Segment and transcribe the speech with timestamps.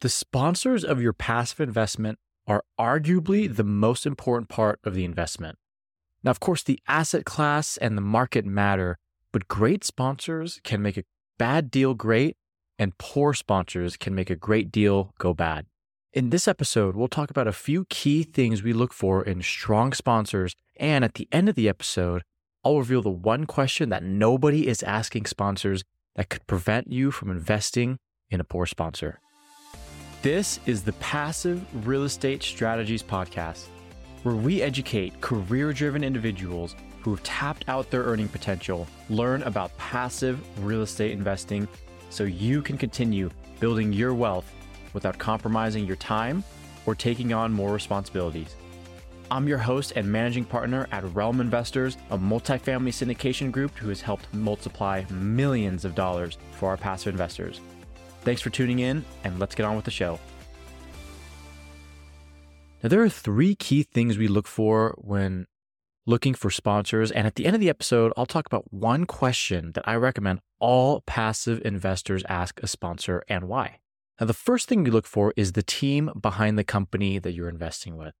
[0.00, 5.58] The sponsors of your passive investment are arguably the most important part of the investment.
[6.22, 8.98] Now, of course, the asset class and the market matter,
[9.32, 11.04] but great sponsors can make a
[11.36, 12.36] bad deal great,
[12.78, 15.66] and poor sponsors can make a great deal go bad.
[16.12, 19.92] In this episode, we'll talk about a few key things we look for in strong
[19.92, 20.54] sponsors.
[20.76, 22.22] And at the end of the episode,
[22.64, 25.82] I'll reveal the one question that nobody is asking sponsors
[26.14, 27.98] that could prevent you from investing
[28.30, 29.20] in a poor sponsor.
[30.20, 33.68] This is the Passive Real Estate Strategies Podcast,
[34.24, 39.78] where we educate career driven individuals who have tapped out their earning potential, learn about
[39.78, 41.68] passive real estate investing
[42.10, 44.52] so you can continue building your wealth
[44.92, 46.42] without compromising your time
[46.84, 48.56] or taking on more responsibilities.
[49.30, 54.00] I'm your host and managing partner at Realm Investors, a multifamily syndication group who has
[54.00, 57.60] helped multiply millions of dollars for our passive investors.
[58.22, 60.18] Thanks for tuning in, and let's get on with the show.
[62.82, 65.46] Now, there are three key things we look for when
[66.08, 67.10] looking for sponsors.
[67.10, 70.40] And at the end of the episode, I'll talk about one question that I recommend
[70.58, 73.78] all passive investors ask a sponsor and why.
[74.18, 77.48] Now, the first thing we look for is the team behind the company that you're
[77.48, 78.14] investing with.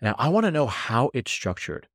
[0.00, 1.88] Now, I want to know how it's structured.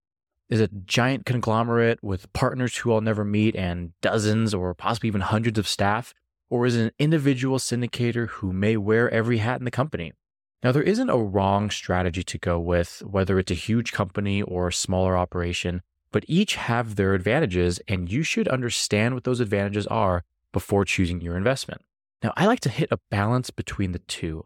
[0.47, 5.07] Is it a giant conglomerate with partners who I'll never meet and dozens or possibly
[5.07, 6.13] even hundreds of staff?
[6.49, 10.13] Or is an individual syndicator who may wear every hat in the company?
[10.63, 14.67] Now, there isn't a wrong strategy to go with, whether it's a huge company or
[14.67, 19.85] a smaller operation, but each have their advantages, and you should understand what those advantages
[19.87, 20.23] are
[20.53, 21.81] before choosing your investment.
[22.23, 24.45] Now, I like to hit a balance between the two.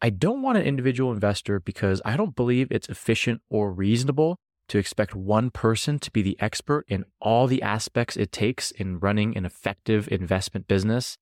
[0.00, 4.78] I don't want an individual investor because I don't believe it's efficient or reasonable to
[4.78, 9.36] expect one person to be the expert in all the aspects it takes in running
[9.36, 11.18] an effective investment business.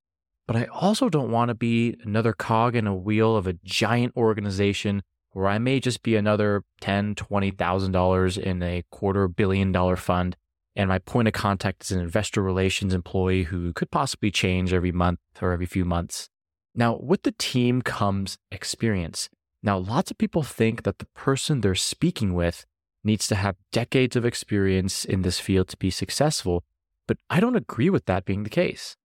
[0.50, 4.16] But I also don't want to be another cog in a wheel of a giant
[4.16, 9.70] organization where I may just be another ten, twenty thousand dollars in a quarter billion
[9.70, 10.36] dollar fund
[10.74, 14.90] and my point of contact is an investor relations employee who could possibly change every
[14.90, 16.28] month or every few months.
[16.74, 19.28] Now, with the team comes experience.
[19.62, 22.66] Now, lots of people think that the person they're speaking with
[23.04, 26.64] needs to have decades of experience in this field to be successful,
[27.06, 28.96] but I don't agree with that being the case.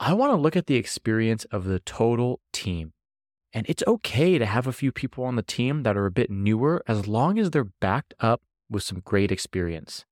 [0.00, 2.92] I want to look at the experience of the total team.
[3.52, 6.30] And it's okay to have a few people on the team that are a bit
[6.30, 10.04] newer as long as they're backed up with some great experience.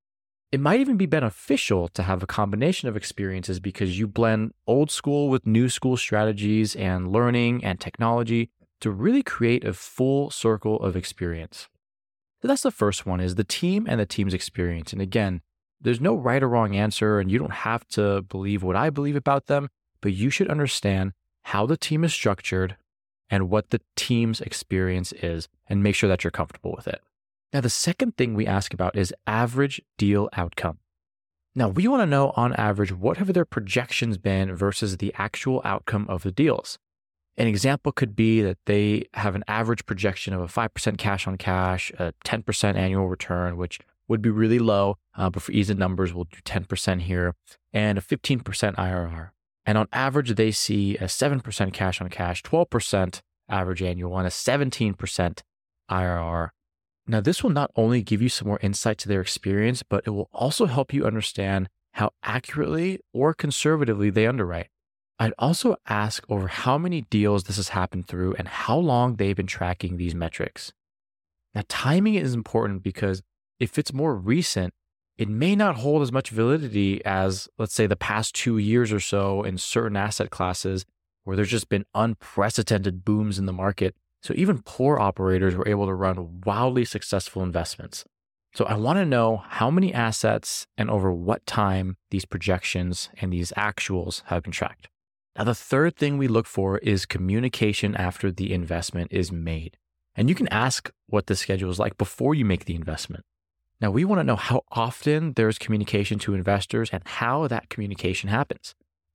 [0.50, 4.90] It might even be beneficial to have a combination of experiences because you blend old
[4.90, 10.80] school with new school strategies and learning and technology to really create a full circle
[10.80, 11.68] of experience.
[12.42, 14.92] So that's the first one is the team and the team's experience.
[14.92, 15.42] And again,
[15.80, 19.16] there's no right or wrong answer and you don't have to believe what I believe
[19.16, 19.68] about them,
[20.06, 21.12] but you should understand
[21.42, 22.76] how the team is structured
[23.28, 27.02] and what the team's experience is and make sure that you're comfortable with it.
[27.52, 30.78] Now, the second thing we ask about is average deal outcome.
[31.56, 35.60] Now, we want to know on average what have their projections been versus the actual
[35.64, 36.78] outcome of the deals.
[37.36, 41.36] An example could be that they have an average projection of a 5% cash on
[41.36, 45.78] cash, a 10% annual return, which would be really low, uh, but for ease of
[45.78, 47.34] numbers, we'll do 10% here,
[47.72, 48.44] and a 15%
[48.76, 49.30] IRR.
[49.66, 54.30] And on average, they see a 7% cash on cash, 12% average annual, and a
[54.30, 55.42] 17%
[55.90, 56.50] IRR
[57.08, 60.10] now, this will not only give you some more insight to their experience, but it
[60.10, 64.68] will also help you understand how accurately or conservatively they underwrite.
[65.18, 69.36] I'd also ask over how many deals this has happened through and how long they've
[69.36, 70.72] been tracking these metrics.
[71.54, 73.22] Now, timing is important because
[73.58, 74.74] if it's more recent,
[75.18, 79.00] it may not hold as much validity as, let's say, the past two years or
[79.00, 80.84] so in certain asset classes
[81.24, 83.96] where there's just been unprecedented booms in the market
[84.26, 88.04] so even poor operators were able to run wildly successful investments.
[88.54, 93.32] So I want to know how many assets and over what time these projections and
[93.32, 94.88] these actuals have been tracked.
[95.36, 99.76] Now, the third thing we look for is communication after the investment is made.
[100.16, 103.24] And you can ask what the schedule is like before you make the investment.
[103.80, 108.30] Now, we want to know how often there's communication to investors and how that communication
[108.30, 108.74] happens.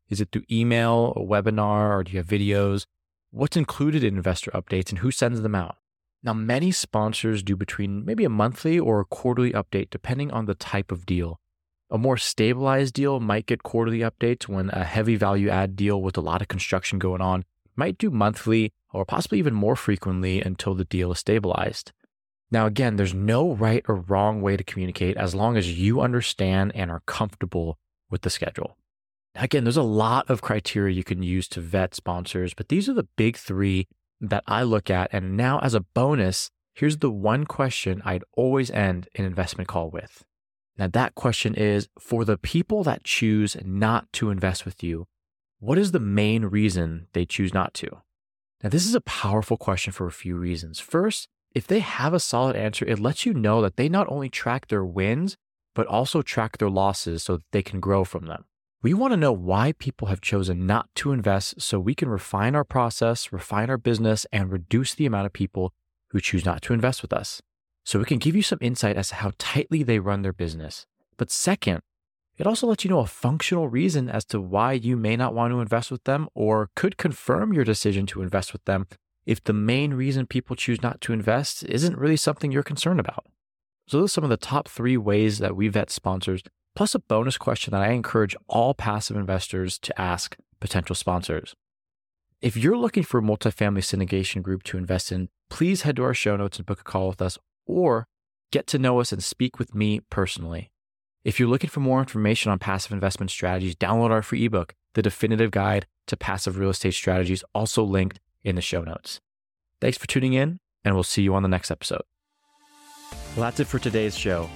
[0.09, 2.85] Is it through email, a webinar, or do you have videos?
[3.31, 5.77] what's included in investor updates and who sends them out.
[6.21, 10.53] Now, many sponsors do between maybe a monthly or a quarterly update, depending on the
[10.53, 11.39] type of deal.
[11.89, 16.17] A more stabilized deal might get quarterly updates when a heavy value add deal with
[16.17, 17.43] a lot of construction going on
[17.75, 21.91] might do monthly or possibly even more frequently until the deal is stabilized.
[22.51, 26.73] Now, again, there's no right or wrong way to communicate as long as you understand
[26.75, 28.77] and are comfortable with the schedule.
[29.35, 32.93] Again, there's a lot of criteria you can use to vet sponsors, but these are
[32.93, 33.87] the big three
[34.19, 35.09] that I look at.
[35.13, 39.89] And now, as a bonus, here's the one question I'd always end an investment call
[39.89, 40.25] with.
[40.77, 45.07] Now, that question is for the people that choose not to invest with you,
[45.59, 48.01] what is the main reason they choose not to?
[48.63, 50.79] Now, this is a powerful question for a few reasons.
[50.79, 54.29] First, if they have a solid answer, it lets you know that they not only
[54.29, 55.37] track their wins,
[55.73, 58.45] but also track their losses so that they can grow from them.
[58.83, 62.55] We want to know why people have chosen not to invest so we can refine
[62.55, 65.73] our process, refine our business, and reduce the amount of people
[66.09, 67.41] who choose not to invest with us.
[67.83, 70.85] So we can give you some insight as to how tightly they run their business.
[71.17, 71.81] But second,
[72.37, 75.51] it also lets you know a functional reason as to why you may not want
[75.51, 78.87] to invest with them or could confirm your decision to invest with them
[79.31, 83.25] if the main reason people choose not to invest isn't really something you're concerned about.
[83.87, 86.43] So, those are some of the top three ways that we vet sponsors,
[86.75, 91.55] plus a bonus question that I encourage all passive investors to ask potential sponsors.
[92.41, 96.13] If you're looking for a multifamily syndication group to invest in, please head to our
[96.13, 98.07] show notes and book a call with us or
[98.51, 100.71] get to know us and speak with me personally.
[101.23, 105.01] If you're looking for more information on passive investment strategies, download our free ebook, The
[105.01, 109.19] Definitive Guide to Passive Real Estate Strategies, also linked in the show notes.
[109.79, 112.03] Thanks for tuning in, and we'll see you on the next episode.
[113.35, 114.49] Well, that's it for today's show.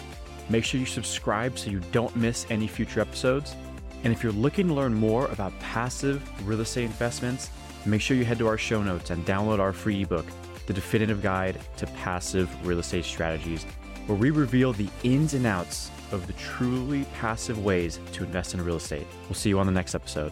[0.49, 3.55] Make sure you subscribe so you don't miss any future episodes.
[4.03, 7.49] And if you're looking to learn more about passive real estate investments,
[7.85, 10.25] make sure you head to our show notes and download our free ebook,
[10.67, 13.63] The Definitive Guide to Passive Real Estate Strategies,
[14.05, 18.63] where we reveal the ins and outs of the truly passive ways to invest in
[18.63, 19.07] real estate.
[19.23, 20.31] We'll see you on the next episode.